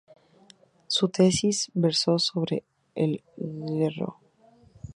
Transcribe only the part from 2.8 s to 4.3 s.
el Gro.